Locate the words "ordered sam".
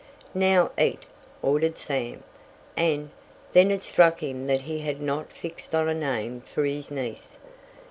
1.43-2.23